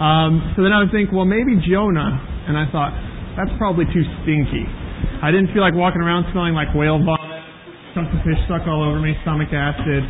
[0.00, 2.08] Um, so then I would think, well, maybe Jonah.
[2.48, 2.96] And I thought,
[3.36, 4.64] that's probably too stinky.
[5.20, 7.44] I didn't feel like walking around smelling like whale vomit,
[7.92, 10.02] chunks of fish stuck all over me, stomach acid,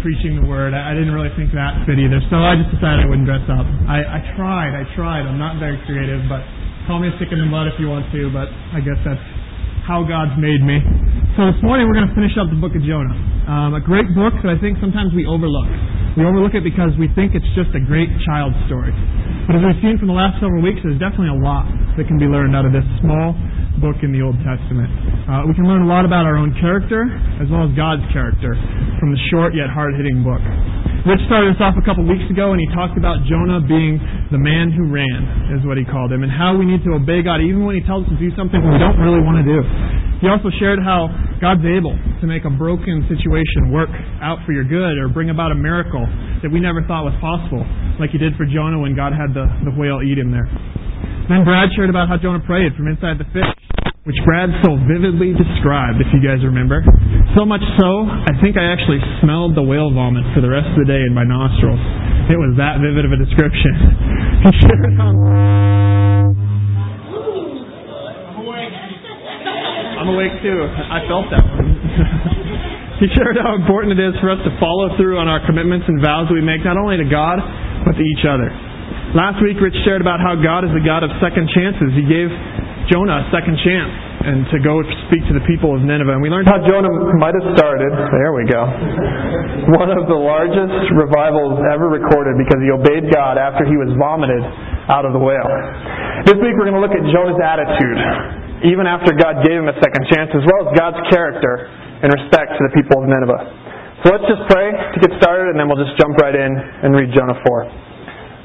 [0.00, 0.72] preaching the word.
[0.72, 2.24] I, I didn't really think that fit either.
[2.32, 3.68] So I just decided I wouldn't dress up.
[3.84, 5.28] I, I tried, I tried.
[5.28, 6.40] I'm not very creative, but
[6.88, 9.20] call me a stick in the mud if you want to, but I guess that's
[9.88, 10.84] how God's made me.
[11.32, 13.16] So this morning we're going to finish up the book of Jonah.
[13.48, 15.64] Um, a great book that I think sometimes we overlook.
[16.12, 18.92] We overlook it because we think it's just a great child story.
[19.48, 21.64] But as we've seen from the last several weeks, there's definitely a lot
[21.96, 23.32] that can be learned out of this small
[23.80, 24.92] book in the Old Testament.
[25.24, 27.08] Uh, we can learn a lot about our own character
[27.40, 28.52] as well as God's character
[29.00, 30.44] from the short yet hard-hitting book.
[31.06, 34.02] Rich started us off a couple weeks ago and he talked about Jonah being
[34.34, 37.22] the man who ran, is what he called him, and how we need to obey
[37.22, 39.62] God even when he tells us to do something we don't really want to do.
[40.18, 41.06] He also shared how
[41.38, 45.54] God's able to make a broken situation work out for your good or bring about
[45.54, 46.02] a miracle
[46.42, 47.62] that we never thought was possible,
[48.02, 50.50] like he did for Jonah when God had the, the whale eat him there.
[51.30, 53.46] Then Brad shared about how Jonah prayed from inside the fish,
[54.08, 56.80] which Brad so vividly described, if you guys remember.
[57.36, 60.80] So much so, I think I actually smelled the whale vomit for the rest of
[60.80, 61.76] the day in my nostrils.
[62.32, 63.76] It was that vivid of a description.
[64.38, 65.12] He shared how
[69.98, 70.56] I'm awake too.
[70.56, 71.68] I felt that one.
[73.02, 76.00] he shared how important it is for us to follow through on our commitments and
[76.00, 77.42] vows that we make, not only to God,
[77.84, 78.48] but to each other.
[79.12, 81.92] Last week, Rich shared about how God is the God of second chances.
[81.98, 82.30] He gave
[82.88, 83.92] Jonah a second chance
[84.24, 86.16] and to go speak to the people of Nineveh.
[86.16, 86.88] And we learned how Jonah
[87.20, 88.64] might have started, there we go,
[89.76, 94.40] one of the largest revivals ever recorded because he obeyed God after he was vomited
[94.88, 95.52] out of the whale.
[96.24, 99.76] This week we're going to look at Jonah's attitude even after God gave him a
[99.78, 101.70] second chance, as well as God's character
[102.02, 103.42] in respect to the people of Nineveh.
[104.02, 106.94] So let's just pray to get started, and then we'll just jump right in and
[106.94, 107.87] read Jonah 4.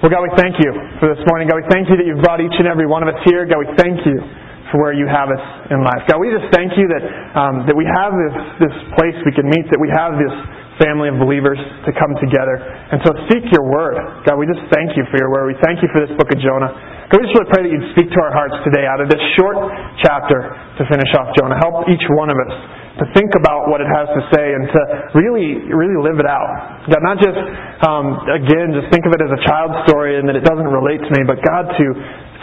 [0.04, 0.68] Well, God, we thank you
[1.00, 1.48] for this morning.
[1.48, 3.48] God, we thank you that you've brought each and every one of us here.
[3.48, 4.20] God, we thank you
[4.68, 5.40] for where you have us
[5.72, 6.04] in life.
[6.12, 7.04] God, we just thank you that
[7.40, 10.36] um, that we have this this place we can meet, that we have this
[10.76, 11.56] family of believers
[11.88, 13.96] to come together and to seek your word.
[14.28, 15.48] God, we just thank you for your word.
[15.48, 16.76] We thank you for this book of Jonah.
[17.12, 19.20] God, we just really pray that you'd speak to our hearts today out of this
[19.36, 19.60] short
[20.04, 21.60] chapter to finish off Jonah.
[21.60, 22.54] Help each one of us
[23.02, 24.82] to think about what it has to say and to
[25.18, 26.46] really, really live it out.
[26.86, 27.40] God, not just,
[27.84, 31.02] um, again, just think of it as a child story and that it doesn't relate
[31.02, 31.86] to me, but God, to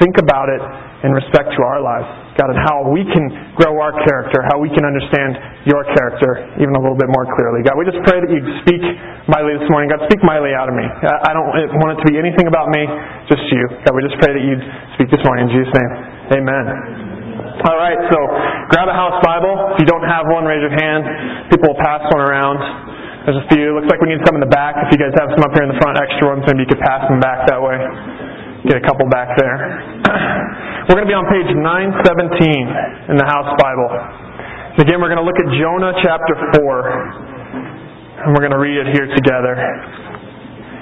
[0.02, 0.62] think about it
[1.06, 2.08] in respect to our lives.
[2.40, 3.28] God, and how we can
[3.60, 5.36] grow our character, how we can understand
[5.68, 7.60] your character even a little bit more clearly.
[7.60, 8.80] God, we just pray that you'd speak
[9.28, 9.92] mightily this morning.
[9.92, 10.88] God, speak mightily out of me.
[10.88, 11.52] I don't
[11.84, 12.80] want it to be anything about me,
[13.28, 13.68] just you.
[13.84, 14.64] God, we just pray that you'd
[14.96, 15.92] speak this morning in Jesus' name.
[16.40, 16.64] Amen.
[17.60, 18.18] All right, so
[18.72, 19.76] grab a house Bible.
[19.76, 21.52] If you don't have one, raise your hand.
[21.52, 22.56] People will pass one around.
[23.28, 23.76] There's a few.
[23.76, 24.80] Looks like we need some in the back.
[24.88, 26.80] If you guys have some up here in the front, extra ones, maybe you could
[26.80, 27.76] pass them back that way.
[28.68, 29.56] Get a couple back there.
[30.88, 33.88] We're going to be on page 917 in the House Bible.
[34.80, 38.88] Again, we're going to look at Jonah chapter 4, and we're going to read it
[38.90, 39.54] here together.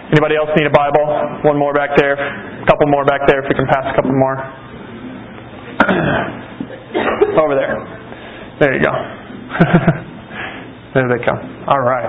[0.08, 1.04] Anybody else need a Bible?
[1.44, 2.16] One more back there.
[2.16, 4.36] A couple more back there if we can pass a couple more.
[7.44, 7.76] Over there.
[8.60, 8.90] There you go.
[10.96, 11.36] there they come.
[11.68, 12.08] All right.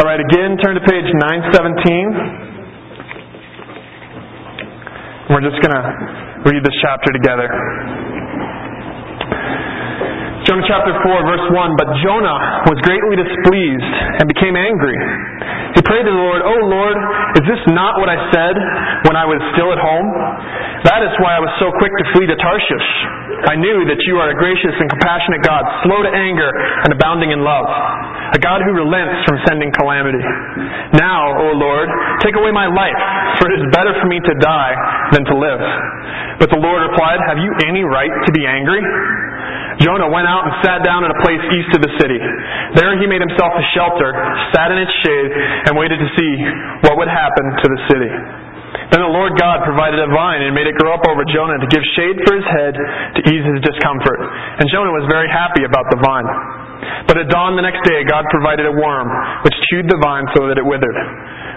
[0.00, 2.57] All right, again, turn to page 917.
[5.28, 5.84] We're just going to
[6.48, 7.44] read this chapter together.
[10.48, 14.96] Jonah chapter 4, verse 1 But Jonah was greatly displeased and became angry.
[15.76, 16.96] He prayed to the Lord, Oh Lord,
[17.36, 18.56] is this not what I said
[19.04, 20.08] when I was still at home?
[20.88, 22.88] That is why I was so quick to flee to Tarshish.
[23.52, 26.48] I knew that you are a gracious and compassionate God, slow to anger
[26.88, 27.68] and abounding in love,
[28.34, 30.20] a God who relents from sending calamity.
[30.96, 31.88] Now, O Lord,
[32.20, 33.00] take away my life,
[33.40, 34.74] for it is better for me to die
[35.16, 35.62] than to live.
[36.40, 38.82] But the Lord replied, Have you any right to be angry?
[39.78, 42.18] Jonah went out and sat down in a place east of the city.
[42.74, 44.10] There he made himself a shelter,
[44.50, 45.30] sat in its shade,
[45.70, 46.32] and waited to see
[46.82, 48.10] what would happen to the city.
[48.88, 51.68] Then the Lord God provided a vine and made it grow up over Jonah to
[51.68, 54.20] give shade for his head to ease his discomfort.
[54.60, 56.28] And Jonah was very happy about the vine.
[57.04, 59.08] But at dawn the next day, God provided a worm,
[59.44, 60.96] which chewed the vine so that it withered.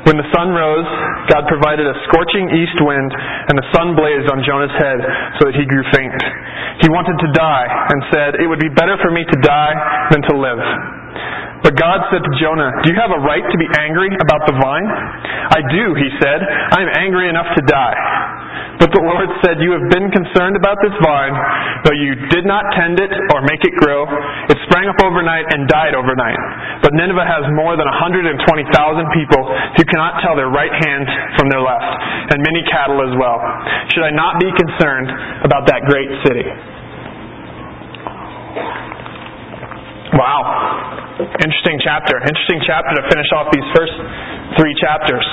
[0.10, 0.88] When the sun rose,
[1.30, 5.00] God provided a scorching east wind, and the sun blazed on Jonah's head
[5.40, 6.20] so that he grew faint.
[6.82, 9.74] He wanted to die and said, It would be better for me to die
[10.10, 11.01] than to live.
[11.62, 14.58] But God said to Jonah, Do you have a right to be angry about the
[14.58, 14.88] vine?
[15.54, 16.42] I do, he said.
[16.42, 17.98] I am angry enough to die.
[18.82, 21.38] But the Lord said, You have been concerned about this vine,
[21.86, 24.10] though you did not tend it or make it grow.
[24.50, 26.42] It sprang up overnight and died overnight.
[26.82, 28.42] But Nineveh has more than 120,000
[29.14, 29.44] people
[29.78, 31.06] who cannot tell their right hand
[31.38, 31.94] from their left,
[32.34, 33.38] and many cattle as well.
[33.94, 35.14] Should I not be concerned
[35.46, 36.50] about that great city?
[40.18, 40.91] Wow.
[41.20, 42.16] Interesting chapter.
[42.24, 43.96] Interesting chapter to finish off these first
[44.58, 45.26] three chapters.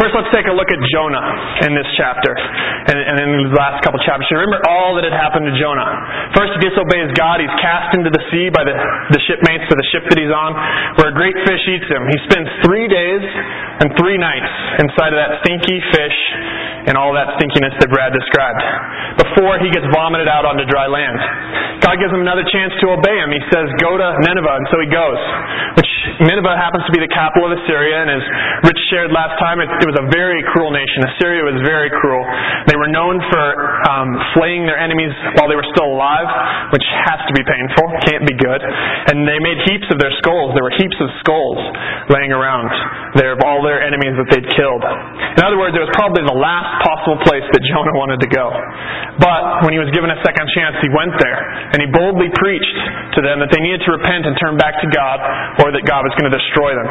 [0.00, 1.22] First, let's take a look at Jonah
[1.66, 4.26] in this chapter and, and in the last couple chapters.
[4.34, 5.86] Remember all that had happened to Jonah.
[6.34, 7.38] First, he disobeys God.
[7.38, 8.74] He's cast into the sea by the,
[9.14, 10.50] the shipmates of the ship that he's on,
[10.98, 12.02] where a great fish eats him.
[12.10, 13.22] He spends three days
[13.82, 14.50] and three nights
[14.82, 16.18] inside of that stinky fish
[16.90, 18.62] and all that stinkiness that Brad described
[19.20, 21.16] before he gets vomited out onto dry land.
[21.84, 23.28] God gives him another chance to obey him.
[23.28, 25.20] He says, Go to Nineveh, and so he goes,
[25.76, 25.92] which
[26.24, 28.24] Nineveh happens to be the capital of Assyria, and as
[28.64, 31.04] Rich shared last time, it, it was a very cruel nation.
[31.14, 32.24] Assyria was very cruel.
[32.64, 33.44] They were known for
[33.92, 36.28] um, slaying their enemies while they were still alive,
[36.72, 38.60] which has to be painful, can't be good.
[39.12, 40.56] And they made heaps of their skulls.
[40.56, 41.60] There were heaps of skulls
[42.08, 42.72] laying around
[43.20, 44.82] there of all their enemies that they'd killed.
[45.36, 48.48] In other words, it was probably the last possible place that Jonah wanted to go.
[49.20, 51.40] But when he was given a second chance, he went there
[51.74, 52.78] and he boldly preached
[53.14, 55.18] to them that they needed to repent and turn back to God
[55.62, 56.88] or that God was going to destroy them.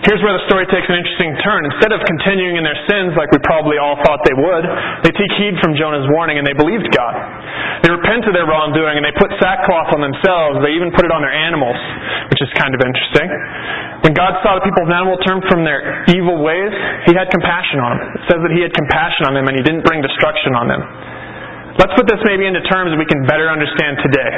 [0.00, 1.60] Here's where the story takes an interesting turn.
[1.76, 4.64] Instead of continuing in their sins like we probably all thought they would,
[5.04, 7.14] they take heed from Jonah's warning and they believed God.
[7.84, 10.64] They repent of their wrongdoing and they put sackcloth on themselves.
[10.64, 11.76] They even put it on their animals,
[12.32, 13.28] which is kind of interesting.
[14.00, 16.72] When God saw the people of Nineveh turn from their evil ways,
[17.04, 18.08] He had compassion on them.
[18.16, 20.80] It says that He had compassion on them and He didn't bring destruction on them.
[21.80, 24.32] Let's put this maybe into terms that we can better understand today.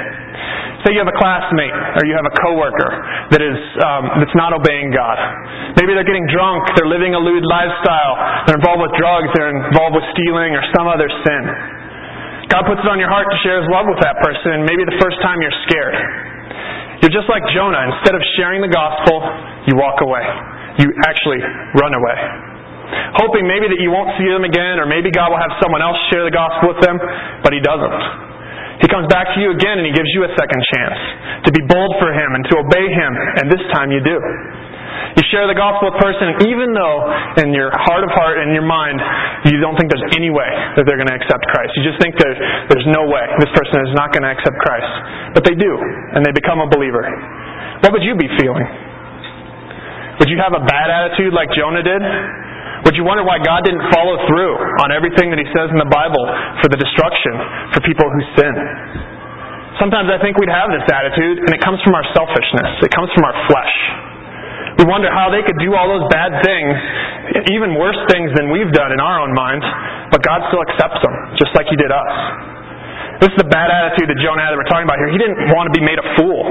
[0.86, 2.90] Say you have a classmate or you have a coworker
[3.34, 5.18] that is um, that's not obeying God.
[5.74, 9.98] Maybe they're getting drunk, they're living a lewd lifestyle, they're involved with drugs, they're involved
[9.98, 11.42] with stealing or some other sin.
[12.46, 14.86] God puts it on your heart to share His love with that person, and maybe
[14.86, 15.98] the first time you're scared.
[17.02, 17.90] You're just like Jonah.
[17.98, 19.18] Instead of sharing the gospel,
[19.66, 20.22] you walk away.
[20.78, 21.42] You actually
[21.74, 22.51] run away
[23.18, 25.98] hoping maybe that you won't see them again, or maybe God will have someone else
[26.12, 26.96] share the gospel with them,
[27.44, 28.02] but He doesn't.
[28.82, 30.98] He comes back to you again and He gives you a second chance
[31.46, 34.18] to be bold for Him and to obey Him, and this time you do.
[35.12, 36.98] You share the gospel with a person, even though
[37.44, 38.96] in your heart of heart, in your mind,
[39.44, 41.76] you don't think there's any way that they're going to accept Christ.
[41.76, 42.40] You just think there's,
[42.72, 44.92] there's no way this person is not going to accept Christ.
[45.36, 45.72] But they do,
[46.16, 47.04] and they become a believer.
[47.84, 48.64] What would you be feeling?
[50.20, 52.02] Would you have a bad attitude like Jonah did?
[52.82, 55.86] Would you wonder why God didn't follow through on everything that He says in the
[55.86, 56.24] Bible
[56.58, 57.34] for the destruction
[57.70, 58.54] for people who sin?
[59.78, 62.70] Sometimes I think we'd have this attitude, and it comes from our selfishness.
[62.82, 63.74] It comes from our flesh.
[64.82, 66.74] We wonder how they could do all those bad things,
[67.54, 69.64] even worse things than we've done in our own minds,
[70.10, 72.14] but God still accepts them, just like He did us.
[73.22, 75.14] This is the bad attitude that Jonah had that we're talking about here.
[75.14, 76.42] He didn't want to be made a fool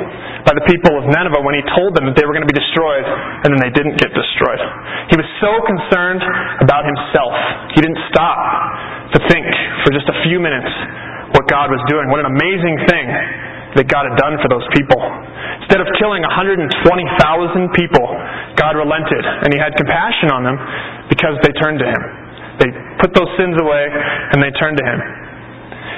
[0.51, 2.59] by the people of Nineveh when he told them that they were going to be
[2.59, 4.59] destroyed, and then they didn't get destroyed.
[5.07, 6.19] He was so concerned
[6.59, 7.31] about himself.
[7.71, 8.35] He didn't stop
[9.15, 9.47] to think
[9.87, 10.67] for just a few minutes
[11.39, 12.11] what God was doing.
[12.11, 13.07] What an amazing thing
[13.79, 14.99] that God had done for those people.
[15.63, 16.67] Instead of killing 120,000
[17.71, 18.03] people,
[18.59, 20.59] God relented and He had compassion on them
[21.07, 22.01] because they turned to Him.
[22.59, 22.67] They
[22.99, 23.87] put those sins away
[24.35, 24.99] and they turned to Him.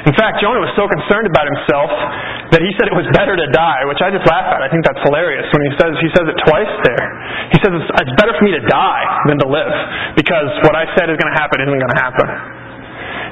[0.03, 1.87] In fact, Jonah was so concerned about himself
[2.51, 4.59] that he said it was better to die, which I just laugh at.
[4.59, 7.05] I think that's hilarious when he says he says it twice there.
[7.55, 9.73] He says it's, it's better for me to die than to live
[10.19, 12.27] because what I said is going to happen isn't going to happen.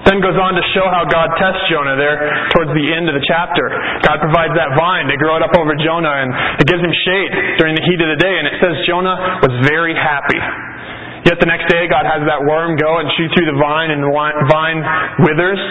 [0.08, 3.26] Then goes on to show how God tests Jonah there towards the end of the
[3.28, 3.70] chapter.
[4.02, 7.62] God provides that vine to grow it up over Jonah and it gives him shade
[7.62, 8.34] during the heat of the day.
[8.34, 10.42] And it says Jonah was very happy.
[11.22, 14.02] Yet the next day, God has that worm go and shoot through the vine, and
[14.02, 14.82] the vine
[15.22, 15.62] withers,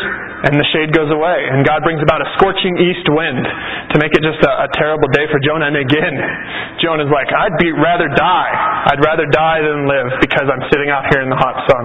[0.46, 1.38] and the shade goes away.
[1.50, 3.42] And God brings about a scorching east wind
[3.90, 5.66] to make it just a, a terrible day for Jonah.
[5.66, 6.14] And again,
[6.82, 8.54] Jonah's like, I'd be rather die.
[8.94, 11.84] I'd rather die than live because I'm sitting out here in the hot sun.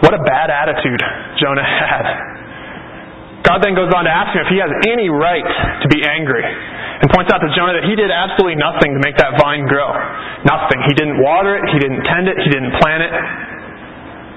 [0.00, 1.02] What a bad attitude
[1.36, 2.35] Jonah had.
[3.46, 5.46] God then goes on to ask him if he has any right
[5.80, 9.14] to be angry and points out to Jonah that he did absolutely nothing to make
[9.22, 9.86] that vine grow.
[10.42, 10.82] Nothing.
[10.90, 13.12] He didn't water it, he didn't tend it, he didn't plant it.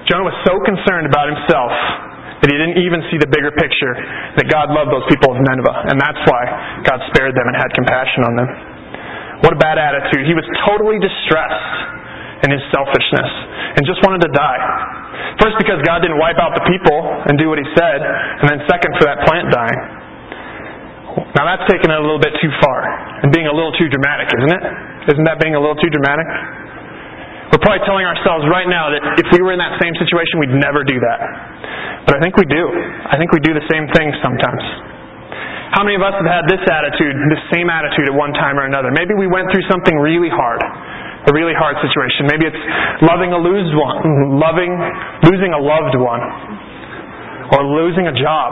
[0.06, 1.74] Jonah was so concerned about himself
[2.40, 3.94] that he didn't even see the bigger picture
[4.38, 6.42] that God loved those people of Nineveh, and that's why
[6.86, 8.48] God spared them and had compassion on them.
[9.44, 10.24] What a bad attitude.
[10.24, 11.76] He was totally distressed
[12.44, 13.30] in his selfishness
[13.76, 14.99] and just wanted to die.
[15.40, 16.98] First, because God didn't wipe out the people
[17.28, 19.80] and do what he said, and then second, for that plant dying.
[21.34, 22.78] Now that's taking it a little bit too far
[23.22, 24.62] and being a little too dramatic, isn't it?
[25.14, 26.26] Isn't that being a little too dramatic?
[27.50, 30.54] We're probably telling ourselves right now that if we were in that same situation, we'd
[30.54, 31.18] never do that.
[32.06, 32.62] But I think we do.
[33.10, 34.62] I think we do the same thing sometimes.
[35.74, 38.66] How many of us have had this attitude, this same attitude at one time or
[38.66, 38.90] another?
[38.94, 40.62] Maybe we went through something really hard,
[41.28, 42.24] a really hard situation.
[42.30, 42.62] Maybe it's
[43.04, 44.00] loving a losed one,
[44.46, 44.72] loving,
[45.28, 46.22] losing a loved one,
[47.52, 48.50] or losing a job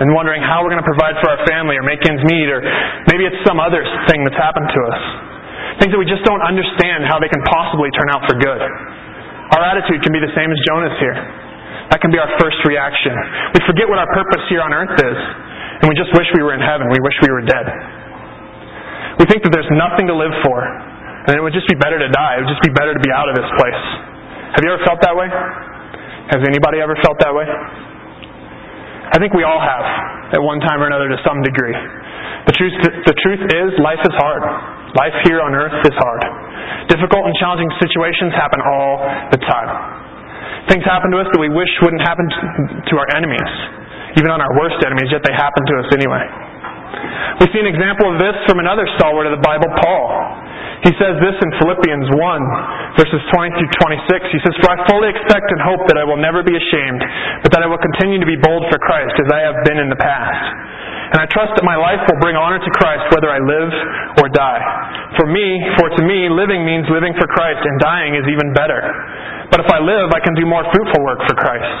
[0.00, 2.64] and wondering how we're going to provide for our family or make ends meet, or
[3.12, 5.00] maybe it's some other thing that's happened to us.
[5.78, 8.62] Things that we just don't understand how they can possibly turn out for good.
[9.54, 11.16] Our attitude can be the same as Jonah's here.
[11.94, 13.12] That can be our first reaction.
[13.54, 15.18] We forget what our purpose here on earth is,
[15.82, 16.86] and we just wish we were in heaven.
[16.90, 17.66] We wish we were dead.
[19.18, 20.58] We think that there's nothing to live for,
[21.28, 22.40] and it would just be better to die.
[22.40, 23.82] It would just be better to be out of this place.
[24.56, 25.28] Have you ever felt that way?
[26.32, 27.44] Has anybody ever felt that way?
[29.10, 31.74] I think we all have, at one time or another, to some degree.
[32.46, 32.74] The truth,
[33.04, 34.42] the truth is, life is hard.
[34.94, 36.22] Life here on earth is hard.
[36.86, 39.02] Difficult and challenging situations happen all
[39.34, 39.70] the time.
[40.70, 43.50] Things happen to us that we wish wouldn't happen to our enemies,
[44.18, 46.49] even on our worst enemies, yet they happen to us anyway.
[47.40, 50.06] We see an example of this from another stalwart of the Bible, Paul.
[50.80, 54.32] He says this in Philippians 1, verses 20 through 26.
[54.32, 57.00] He says, For I fully expect and hope that I will never be ashamed,
[57.44, 59.92] but that I will continue to be bold for Christ, as I have been in
[59.92, 60.40] the past.
[61.12, 63.70] And I trust that my life will bring honor to Christ whether I live
[64.24, 64.62] or die.
[65.18, 68.80] For me, for to me, living means living for Christ, and dying is even better.
[69.50, 71.76] But if I live, I can do more fruitful work for Christ.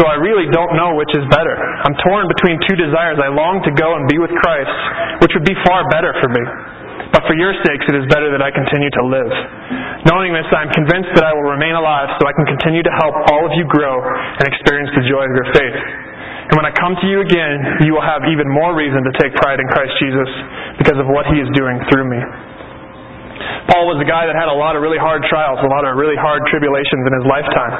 [0.00, 1.54] So I really don't know which is better.
[1.86, 3.22] I'm torn between two desires.
[3.22, 4.74] I long to go and be with Christ,
[5.22, 6.42] which would be far better for me.
[7.14, 9.30] But for your sakes, it is better that I continue to live.
[10.10, 12.94] Knowing this, I am convinced that I will remain alive so I can continue to
[12.98, 15.78] help all of you grow and experience the joy of your faith.
[16.50, 19.30] And when I come to you again, you will have even more reason to take
[19.38, 20.28] pride in Christ Jesus
[20.82, 22.20] because of what he is doing through me.
[23.70, 25.96] Paul was a guy that had a lot of really hard trials, a lot of
[25.96, 27.74] really hard tribulations in his lifetime.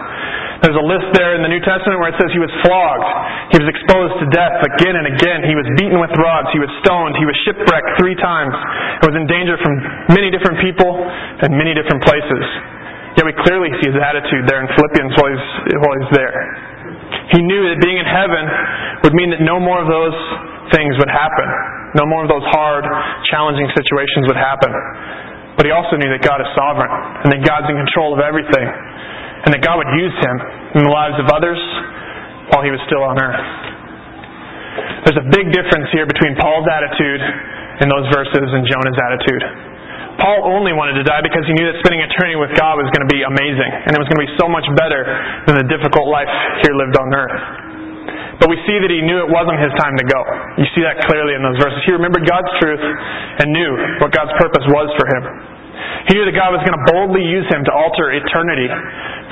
[0.62, 3.08] There's a list there in the New Testament where it says he was flogged,
[3.50, 6.70] he was exposed to death again and again, he was beaten with rods, he was
[6.84, 9.75] stoned, he was shipwrecked three times, and was in danger from
[10.14, 10.94] many different people
[11.42, 12.44] and many different places.
[13.18, 15.46] Yet we clearly see his attitude there in Philippians while he's,
[15.78, 16.34] while he's there.
[17.34, 18.44] He knew that being in heaven
[19.06, 20.18] would mean that no more of those
[20.75, 21.49] things would happen.
[21.94, 22.82] No more of those hard,
[23.30, 24.70] challenging situations would happen.
[25.54, 26.90] But he also knew that God is sovereign
[27.23, 28.66] and that God's in control of everything
[29.44, 30.36] and that God would use him
[30.80, 31.60] in the lives of others
[32.52, 33.44] while he was still on earth.
[35.04, 37.22] There's a big difference here between Paul's attitude
[37.84, 39.44] in those verses and Jonah's attitude.
[40.16, 43.02] Paul only wanted to die because he knew that spending eternity with God was going
[43.02, 45.02] to be amazing, and it was going to be so much better
[45.50, 46.30] than the difficult life
[46.62, 47.36] here lived on earth.
[48.38, 50.20] But we see that he knew it wasn't his time to go.
[50.58, 51.78] You see that clearly in those verses.
[51.86, 53.70] He remembered God's truth and knew
[54.02, 55.22] what God's purpose was for him.
[56.09, 58.69] He knew that God was going to boldly use him to alter eternity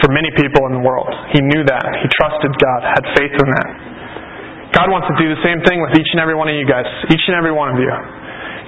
[0.01, 1.11] for many people in the world.
[1.37, 1.85] He knew that.
[2.01, 3.69] He trusted God, had faith in that.
[4.73, 6.89] God wants to do the same thing with each and every one of you guys,
[7.13, 7.93] each and every one of you.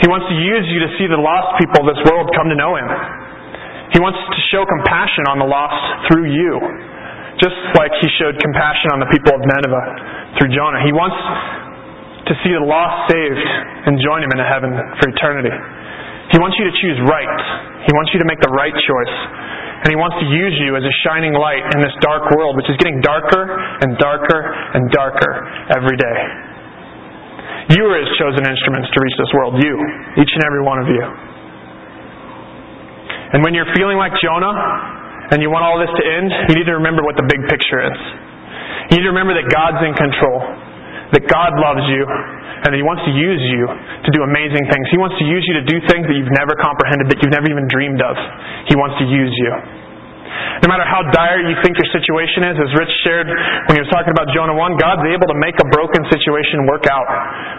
[0.04, 2.58] He wants to use you to see the lost people of this world come to
[2.58, 2.88] know Him.
[3.96, 6.60] He wants to show compassion on the lost through you,
[7.40, 9.86] just like He showed compassion on the people of Nineveh
[10.36, 10.84] through Jonah.
[10.84, 11.16] He wants
[12.28, 13.48] to see the lost saved
[13.88, 15.56] and join Him in heaven for eternity.
[16.32, 17.40] He wants you to choose right.
[17.84, 19.16] He wants you to make the right choice.
[19.84, 22.68] And He wants to use you as a shining light in this dark world, which
[22.72, 23.44] is getting darker
[23.84, 24.40] and darker
[24.72, 25.32] and darker
[25.76, 26.18] every day.
[27.76, 29.60] You are His chosen instruments to reach this world.
[29.60, 29.74] You.
[30.16, 31.04] Each and every one of you.
[33.36, 34.54] And when you're feeling like Jonah
[35.34, 37.82] and you want all this to end, you need to remember what the big picture
[37.82, 37.98] is.
[38.88, 40.38] You need to remember that God's in control,
[41.12, 42.02] that God loves you,
[42.64, 44.88] and that He wants to use you to do amazing things.
[44.88, 47.50] He wants to use you to do things that you've never comprehended, that you've never
[47.50, 48.16] even dreamed of.
[48.70, 49.52] He wants to use you.
[50.64, 53.28] No matter how dire you think your situation is, as Rich shared
[53.68, 56.88] when he was talking about Jonah 1, God's able to make a broken situation work
[56.88, 57.06] out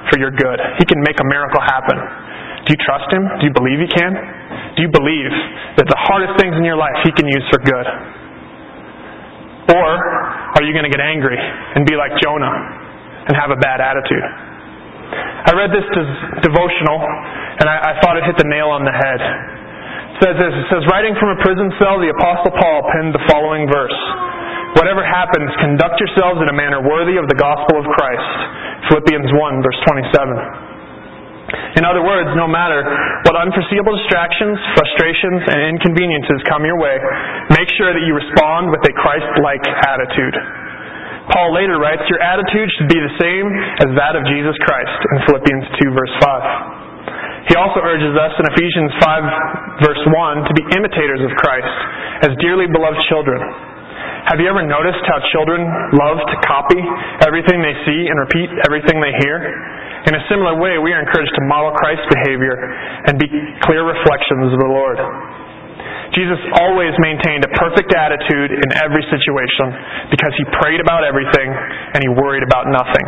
[0.10, 0.60] for your good.
[0.82, 1.98] He can make a miracle happen.
[2.66, 3.24] Do you trust Him?
[3.40, 4.12] Do you believe He can?
[4.76, 5.32] Do you believe
[5.78, 7.88] that the hardest things in your life He can use for good?
[9.76, 9.90] Or
[10.58, 12.85] are you going to get angry and be like Jonah
[13.28, 14.26] and have a bad attitude?
[15.46, 15.86] I read this
[16.42, 17.00] devotional
[17.62, 19.22] and I, I thought it hit the nail on the head.
[20.16, 23.24] It says this, it says, writing from a prison cell, the Apostle Paul penned the
[23.30, 24.00] following verse.
[24.80, 28.32] Whatever happens, conduct yourselves in a manner worthy of the gospel of Christ.
[28.92, 31.80] Philippians 1, verse 27.
[31.80, 32.84] In other words, no matter
[33.28, 36.96] what unforeseeable distractions, frustrations, and inconveniences come your way,
[37.56, 40.36] make sure that you respond with a Christ-like attitude.
[41.34, 43.46] Paul later writes, Your attitude should be the same
[43.82, 46.86] as that of Jesus Christ in Philippians 2, verse 5.
[47.50, 51.76] He also urges us in Ephesians 5 verse 1 to be imitators of Christ
[52.26, 53.38] as dearly beloved children.
[54.26, 55.62] Have you ever noticed how children
[55.94, 56.82] love to copy
[57.22, 59.38] everything they see and repeat everything they hear?
[60.10, 62.58] In a similar way, we are encouraged to model Christ's behavior
[63.06, 63.30] and be
[63.70, 64.98] clear reflections of the Lord.
[66.16, 69.68] Jesus always maintained a perfect attitude in every situation
[70.10, 71.52] because he prayed about everything
[71.92, 73.06] and he worried about nothing.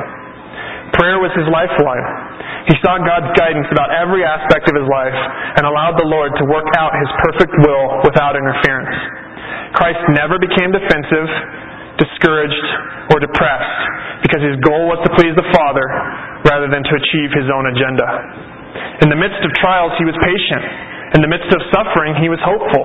[0.96, 2.06] Prayer was his lifeline.
[2.68, 5.16] He sought God's guidance about every aspect of his life
[5.56, 8.92] and allowed the Lord to work out his perfect will without interference.
[9.76, 11.28] Christ never became defensive,
[11.96, 12.68] discouraged,
[13.16, 13.80] or depressed
[14.20, 15.86] because his goal was to please the Father
[16.44, 18.08] rather than to achieve his own agenda.
[19.00, 20.97] In the midst of trials, he was patient.
[21.16, 22.84] In the midst of suffering, he was hopeful.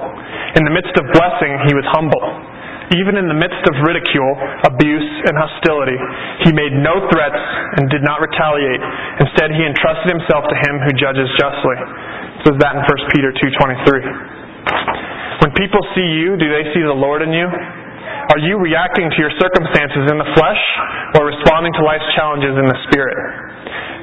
[0.55, 2.23] In the midst of blessing, he was humble.
[2.95, 4.37] Even in the midst of ridicule,
[4.69, 5.97] abuse, and hostility,
[6.45, 7.41] he made no threats
[7.81, 8.85] and did not retaliate.
[9.23, 11.79] Instead, he entrusted himself to him who judges justly.
[12.37, 15.41] It says that in 1 Peter 2.23.
[15.41, 17.49] When people see you, do they see the Lord in you?
[17.49, 20.63] Are you reacting to your circumstances in the flesh
[21.19, 23.19] or responding to life's challenges in the spirit?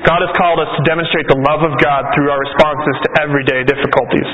[0.08, 3.68] God has called us to demonstrate the love of God through our responses to everyday
[3.68, 4.30] difficulties.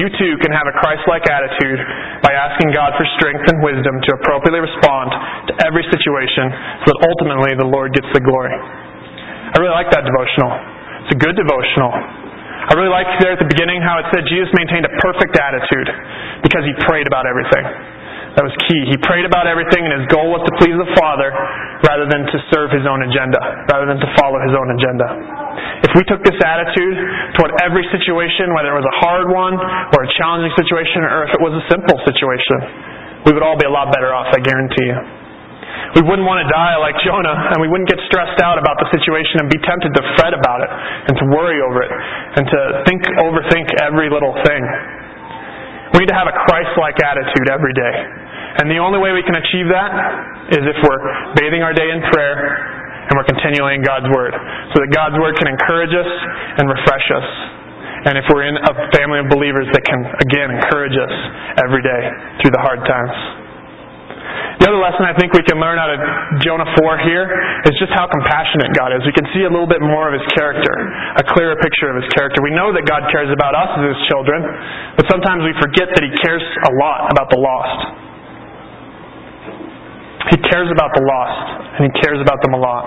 [0.00, 1.80] You too can have a Christ-like attitude
[2.24, 5.12] by asking God for strength and wisdom to appropriately respond
[5.50, 6.50] to every situation
[6.82, 8.56] so that ultimately the Lord gets the glory.
[8.56, 10.50] I really like that devotional.
[11.06, 11.92] It's a good devotional.
[12.64, 15.88] I really liked there at the beginning how it said Jesus maintained a perfect attitude
[16.42, 17.93] because he prayed about everything.
[18.34, 18.80] That was key.
[18.90, 21.30] He prayed about everything, and his goal was to please the Father
[21.86, 23.38] rather than to serve his own agenda,
[23.70, 25.06] rather than to follow his own agenda.
[25.86, 26.96] If we took this attitude
[27.38, 31.32] toward every situation, whether it was a hard one or a challenging situation, or if
[31.38, 32.58] it was a simple situation,
[33.22, 34.98] we would all be a lot better off, I guarantee you.
[35.94, 38.90] We wouldn't want to die like Jonah, and we wouldn't get stressed out about the
[38.90, 40.70] situation and be tempted to fret about it
[41.06, 41.92] and to worry over it
[42.34, 42.58] and to
[42.90, 44.62] think, overthink every little thing.
[45.94, 47.94] We need to have a Christ-like attitude every day.
[48.62, 49.90] And the only way we can achieve that
[50.54, 51.02] is if we're
[51.34, 52.38] bathing our day in prayer
[53.10, 54.32] and we're continually in God's Word.
[54.72, 56.10] So that God's Word can encourage us
[56.62, 57.28] and refresh us.
[58.04, 61.14] And if we're in a family of believers that can, again, encourage us
[61.64, 62.02] every day
[62.40, 63.16] through the hard times.
[64.60, 65.98] The other lesson I think we can learn out of
[66.40, 67.26] Jonah 4 here
[67.66, 69.02] is just how compassionate God is.
[69.02, 70.72] We can see a little bit more of his character,
[71.18, 72.38] a clearer picture of his character.
[72.38, 74.40] We know that God cares about us as his children,
[74.94, 78.13] but sometimes we forget that he cares a lot about the lost.
[80.32, 82.84] He cares about the lost, and he cares about them a lot.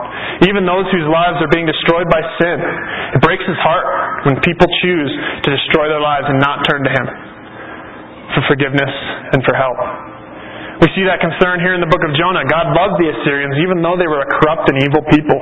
[0.49, 2.57] Even those whose lives are being destroyed by sin.
[3.13, 3.85] It breaks his heart
[4.25, 5.11] when people choose
[5.45, 7.05] to destroy their lives and not turn to him
[8.33, 8.93] for forgiveness
[9.37, 9.77] and for help.
[10.81, 12.45] We see that concern here in the book of Jonah.
[12.45, 15.41] God loved the Assyrians even though they were a corrupt and evil people.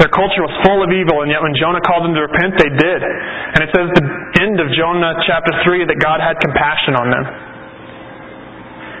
[0.00, 2.70] Their culture was full of evil, and yet when Jonah called them to repent, they
[2.70, 3.00] did.
[3.02, 4.08] And it says at the
[4.46, 7.47] end of Jonah chapter 3 that God had compassion on them.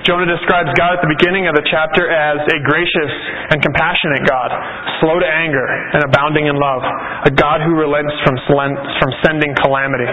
[0.08, 3.12] Jonah describes God at the beginning of the chapter as a gracious
[3.52, 4.48] and compassionate God,
[5.04, 5.60] slow to anger
[5.92, 6.80] and abounding in love,
[7.28, 8.40] a God who relents from,
[9.20, 10.08] sending calamity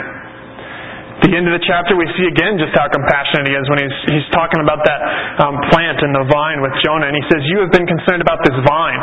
[1.23, 3.97] the end of the chapter, we see again just how compassionate he is when he's,
[4.11, 4.99] he's talking about that
[5.39, 7.07] um, plant and the vine with Jonah.
[7.07, 9.01] And he says, You have been concerned about this vine,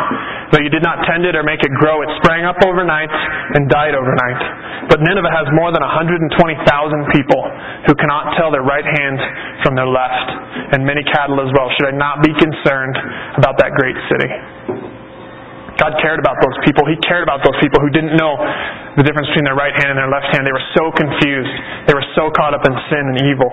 [0.52, 2.04] though you did not tend it or make it grow.
[2.04, 3.08] It sprang up overnight
[3.56, 4.40] and died overnight.
[4.92, 6.28] But Nineveh has more than 120,000
[7.16, 7.42] people
[7.88, 9.16] who cannot tell their right hand
[9.64, 11.72] from their left, and many cattle as well.
[11.80, 12.96] Should I not be concerned
[13.40, 15.01] about that great city?
[15.82, 16.86] God cared about those people.
[16.86, 18.38] He cared about those people who didn't know
[18.94, 20.46] the difference between their right hand and their left hand.
[20.46, 21.54] They were so confused.
[21.90, 23.50] They were so caught up in sin and evil.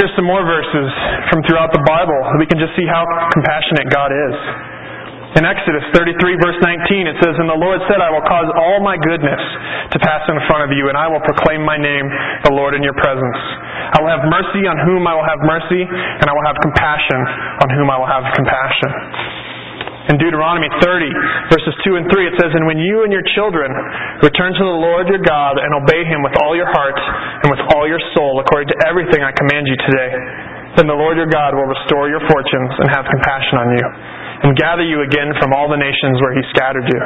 [0.00, 0.88] Here's some more verses
[1.28, 2.16] from throughout the Bible.
[2.40, 3.04] We can just see how
[3.36, 4.36] compassionate God is.
[5.36, 8.80] In Exodus 33, verse 19, it says, And the Lord said, I will cause all
[8.84, 9.40] my goodness
[9.92, 12.04] to pass in front of you, and I will proclaim my name,
[12.44, 13.40] the Lord, in your presence.
[13.96, 17.20] I will have mercy on whom I will have mercy, and I will have compassion
[17.64, 18.92] on whom I will have compassion.
[20.10, 23.70] In Deuteronomy 30, verses 2 and 3, it says, And when you and your children
[24.18, 26.98] return to the Lord your God and obey him with all your heart
[27.46, 30.10] and with all your soul, according to everything I command you today,
[30.74, 33.86] then the Lord your God will restore your fortunes and have compassion on you,
[34.42, 37.02] and gather you again from all the nations where he scattered you.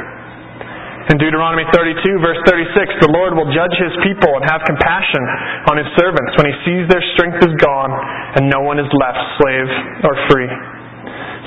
[1.12, 5.22] In Deuteronomy 32, verse 36, the Lord will judge his people and have compassion
[5.68, 7.92] on his servants when he sees their strength is gone
[8.40, 9.68] and no one is left slave
[10.02, 10.50] or free.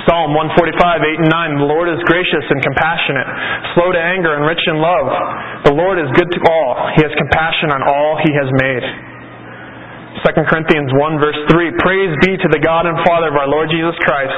[0.10, 0.74] Psalm 145,
[1.06, 3.30] 8 and 9, The Lord is gracious and compassionate,
[3.78, 5.06] slow to anger and rich in love.
[5.70, 6.74] The Lord is good to all.
[6.98, 8.82] He has compassion on all he has made.
[10.26, 13.70] 2 Corinthians 1 verse 3, Praise be to the God and Father of our Lord
[13.70, 14.34] Jesus Christ,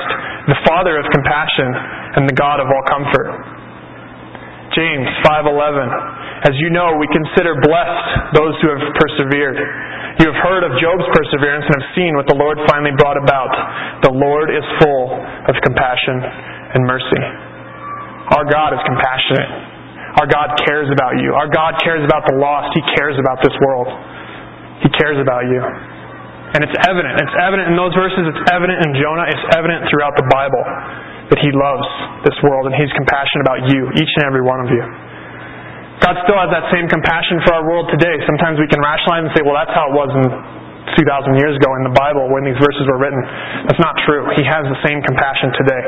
[0.51, 1.71] the Father of compassion
[2.19, 3.31] and the God of all comfort.
[4.75, 5.88] James 5:11
[6.41, 9.62] As you know, we consider blessed those who have persevered.
[10.17, 13.54] You have heard of Job's perseverance and have seen what the Lord finally brought about.
[14.01, 16.17] The Lord is full of compassion
[16.73, 17.23] and mercy.
[18.34, 19.51] Our God is compassionate.
[20.17, 21.30] Our God cares about you.
[21.38, 22.73] Our God cares about the lost.
[22.73, 23.88] He cares about this world.
[24.82, 25.62] He cares about you.
[26.58, 27.21] And it's evident.
[27.21, 28.17] It's evident in those verses.
[28.34, 29.30] It's evident in Jonah.
[29.30, 30.65] It's evident throughout the Bible
[31.32, 31.88] that He loves
[32.25, 34.84] this world and He's compassionate about you, each and every one of you.
[36.01, 38.17] God still has that same compassion for our world today.
[38.25, 40.25] Sometimes we can rationalize and say, well, that's how it was in
[40.97, 43.21] 2,000 years ago in the Bible when these verses were written.
[43.69, 44.25] That's not true.
[44.33, 45.83] He has the same compassion today,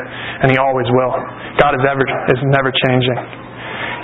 [0.45, 1.13] and He always will.
[1.57, 3.17] God is, ever, is never changing.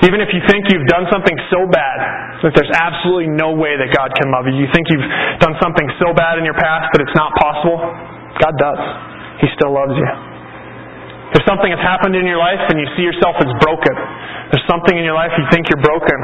[0.10, 1.98] Even if you think you've done something so bad
[2.42, 5.10] that there's absolutely no way that God can love you, you think you've
[5.44, 7.78] done something so bad in your past that it's not possible,
[8.40, 8.82] God does.
[9.44, 10.10] He still loves you.
[11.38, 13.94] If something has happened in your life and you see yourself as broken,
[14.50, 16.18] there's something in your life you think you're broken,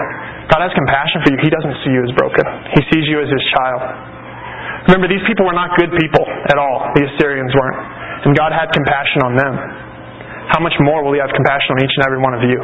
[0.49, 1.39] God has compassion for you.
[1.45, 3.81] He doesn't see you as broken, He sees you as His child.
[4.89, 6.93] Remember, these people were not good people at all.
[6.93, 7.79] The Assyrians weren't.
[8.25, 9.53] And God had compassion on them.
[10.53, 12.59] How much more will He have compassion on each and every one of you?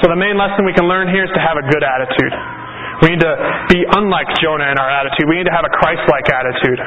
[0.00, 2.32] So, the main lesson we can learn here is to have a good attitude.
[3.04, 3.34] We need to
[3.68, 5.28] be unlike Jonah in our attitude.
[5.28, 6.80] We need to have a Christ like attitude.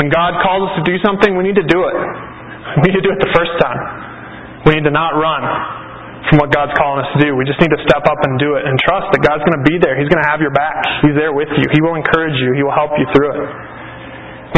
[0.00, 1.96] When God calls us to do something, we need to do it.
[2.80, 4.09] We need to do it the first time.
[4.68, 5.42] We need to not run
[6.28, 7.32] from what God's calling us to do.
[7.32, 9.66] We just need to step up and do it and trust that God's going to
[9.66, 9.96] be there.
[9.96, 10.84] He's going to have your back.
[11.00, 11.64] He's there with you.
[11.72, 12.52] He will encourage you.
[12.52, 13.42] He will help you through it.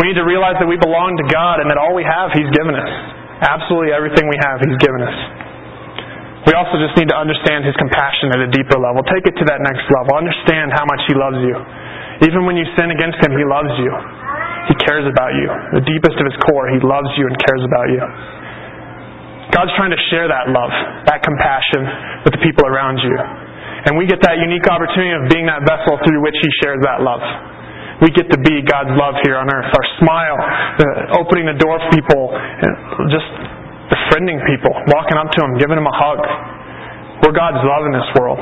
[0.03, 2.51] We need to realize that we belong to God and that all we have, He's
[2.51, 2.91] given us.
[3.45, 5.17] Absolutely everything we have, He's given us.
[6.51, 9.07] We also just need to understand His compassion at a deeper level.
[9.07, 10.19] Take it to that next level.
[10.19, 11.55] Understand how much He loves you.
[12.27, 13.93] Even when you sin against Him, He loves you.
[14.71, 15.47] He cares about you.
[15.75, 18.03] The deepest of his core, he loves you and cares about you.
[19.53, 20.73] God's trying to share that love,
[21.07, 21.85] that compassion
[22.25, 23.15] with the people around you.
[23.87, 27.05] And we get that unique opportunity of being that vessel through which he shares that
[27.05, 27.21] love.
[28.01, 29.71] We get to be God's love here on earth.
[29.71, 30.39] Our smile,
[31.21, 32.23] opening the door for people,
[33.13, 33.29] just
[33.93, 36.21] befriending people, walking up to them, giving them a hug.
[37.23, 38.41] We're God's love in this world.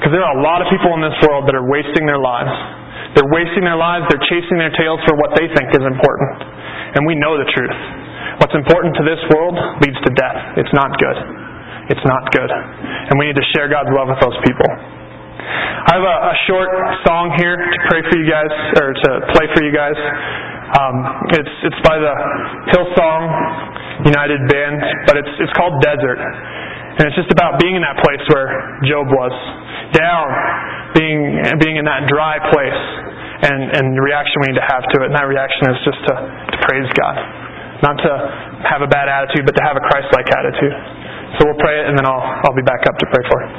[0.00, 2.54] Because there are a lot of people in this world that are wasting their lives
[3.16, 6.36] they're wasting their lives, they're chasing their tails for what they think is important.
[7.00, 7.78] And we know the truth.
[8.36, 10.60] What's important to this world leads to death.
[10.60, 11.18] It's not good.
[11.88, 12.50] It's not good.
[12.50, 14.68] And we need to share God's love with those people.
[15.86, 16.70] I have a, a short
[17.06, 18.50] song here to pray for you guys,
[18.82, 19.94] or to play for you guys.
[20.66, 20.96] Um,
[21.30, 22.14] it's it's by the
[22.74, 23.22] Hillsong
[24.10, 28.18] United Band, but it's it's called Desert, and it's just about being in that place
[28.34, 28.50] where
[28.82, 29.34] Job was,
[29.94, 30.26] down,
[30.98, 32.82] being being in that dry place
[33.46, 35.14] and, and the reaction we need to have to it.
[35.14, 36.14] And that reaction is just to,
[36.50, 37.45] to praise God.
[37.82, 38.10] Not to
[38.70, 40.74] have a bad attitude, but to have a Christ like attitude.
[41.36, 43.50] So we'll pray it and then I'll I'll be back up to pray for it.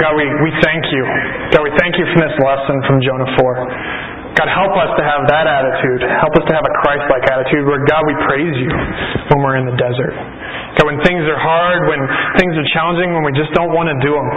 [0.00, 1.04] God, we, we thank you.
[1.52, 4.32] God, we thank you for this lesson from Jonah 4.
[4.40, 6.00] God, help us to have that attitude.
[6.08, 8.72] Help us to have a Christ like attitude where, God, we praise you
[9.28, 10.16] when we're in the desert.
[10.80, 12.00] God, when things are hard, when
[12.40, 14.28] things are challenging, when we just don't want to do them,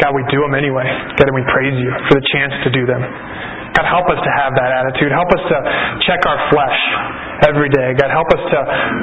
[0.00, 0.88] God, we do them anyway.
[1.20, 3.04] God, and we praise you for the chance to do them.
[3.76, 5.12] God, help us to have that attitude.
[5.12, 5.56] Help us to
[6.08, 6.80] check our flesh
[7.44, 7.92] every day.
[8.00, 8.58] God, help us to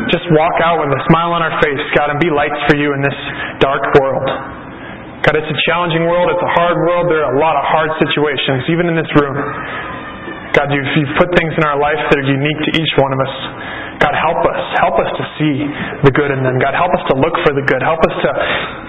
[0.10, 2.98] just walk out with a smile on our face, God, and be lights for you
[2.98, 3.18] in this
[3.62, 4.26] dark world.
[5.28, 6.32] God, it's a challenging world.
[6.32, 7.12] It's a hard world.
[7.12, 9.36] There are a lot of hard situations, even in this room.
[10.56, 13.20] God, you've, you've put things in our life that are unique to each one of
[13.22, 13.34] us.
[14.00, 14.62] God, help us.
[14.80, 15.56] Help us to see
[16.08, 16.56] the good in them.
[16.58, 17.84] God, help us to look for the good.
[17.84, 18.30] Help us to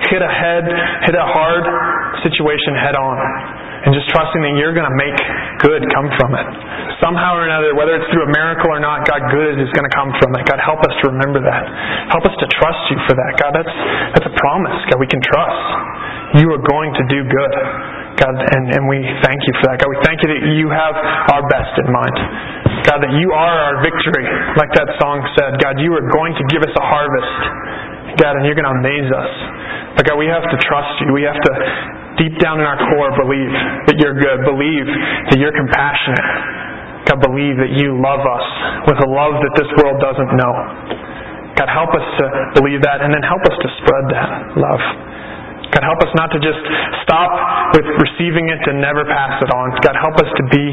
[0.07, 0.65] hit a head,
[1.05, 1.67] hit a hard
[2.23, 3.19] situation head on.
[3.81, 5.19] And just trusting that you're going to make
[5.67, 6.49] good come from it.
[7.03, 9.95] Somehow or another, whether it's through a miracle or not, God, good is going to
[9.97, 10.45] come from it.
[10.47, 11.65] God, help us to remember that.
[12.13, 13.33] Help us to trust you for that.
[13.41, 13.77] God, that's,
[14.15, 14.79] that's a promise.
[14.93, 15.69] God, we can trust.
[16.39, 17.55] You are going to do good.
[18.21, 19.81] God, and, and we thank you for that.
[19.81, 20.95] God, we thank you that you have
[21.35, 22.17] our best in mind.
[22.87, 24.27] God, that you are our victory.
[24.55, 27.41] Like that song said, God, you are going to give us a harvest.
[28.21, 29.33] God, and you're going to amaze us.
[29.97, 31.17] But God, we have to trust you.
[31.17, 31.53] We have to,
[32.21, 33.51] deep down in our core, believe
[33.91, 34.45] that you're good.
[34.47, 34.87] Believe
[35.33, 36.29] that you're compassionate.
[37.11, 38.47] God, believe that you love us
[38.87, 40.55] with a love that this world doesn't know.
[41.57, 42.25] God, help us to
[42.61, 44.29] believe that and then help us to spread that
[44.61, 44.85] love.
[45.71, 46.59] God, help us not to just
[47.07, 47.31] stop
[47.79, 49.71] with receiving it and never pass it on.
[49.87, 50.65] God, help us to be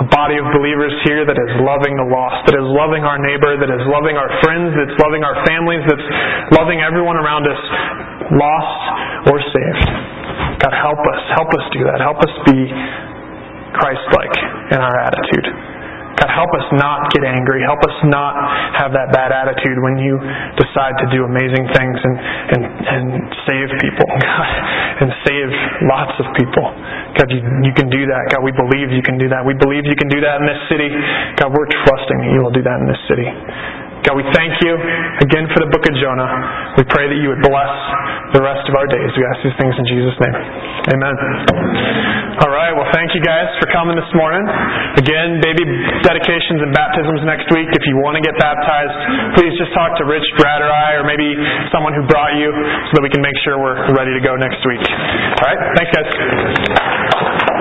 [0.00, 3.60] a body of believers here that is loving the lost, that is loving our neighbor,
[3.60, 6.08] that is loving our friends, that's loving our families, that's
[6.56, 7.60] loving everyone around us,
[8.32, 8.82] lost
[9.28, 9.84] or saved.
[10.64, 11.20] God, help us.
[11.36, 12.00] Help us do that.
[12.00, 12.58] Help us be
[13.76, 14.34] Christ like
[14.72, 15.77] in our attitude.
[16.28, 17.64] God, help us not get angry.
[17.64, 18.36] Help us not
[18.76, 20.20] have that bad attitude when you
[20.60, 22.16] decide to do amazing things and,
[22.52, 23.04] and, and
[23.48, 24.48] save people, God,
[25.00, 25.48] and save
[25.88, 26.64] lots of people.
[27.16, 28.28] God, you, you can do that.
[28.28, 29.40] God, we believe you can do that.
[29.44, 30.88] We believe you can do that in this city.
[31.40, 33.28] God, we're trusting that you will do that in this city.
[34.06, 34.72] God, we thank you
[35.22, 36.28] again for the book of Jonah.
[36.78, 37.74] We pray that you would bless
[38.32, 39.10] the rest of our days.
[39.16, 40.36] We ask these things in Jesus' name.
[40.94, 41.14] Amen.
[42.38, 42.70] All right.
[42.70, 44.46] Well, thank you guys for coming this morning.
[45.00, 45.66] Again, baby
[46.06, 47.66] dedications and baptisms next week.
[47.74, 48.94] If you want to get baptized,
[49.34, 51.26] please just talk to Rich, Brad, or I, or maybe
[51.74, 52.54] someone who brought you
[52.88, 54.84] so that we can make sure we're ready to go next week.
[54.86, 55.60] All right.
[55.74, 57.57] Thanks, guys.